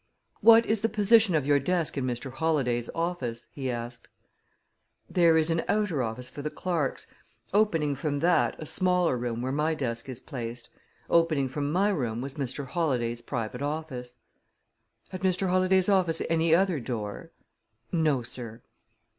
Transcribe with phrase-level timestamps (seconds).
[0.39, 2.31] "What is the position of your desk in Mr.
[2.31, 4.07] Holladay's office?" he asked.
[5.07, 7.05] "There is an outer office for the clerks;
[7.53, 10.69] opening from that, a smaller room where my desk is placed.
[11.07, 12.65] Opening from my room was Mr.
[12.65, 14.15] Holladay's private office.
[15.09, 15.49] "Had Mr.
[15.51, 17.31] Holladay's office any other door?"
[17.91, 18.63] "No, sir."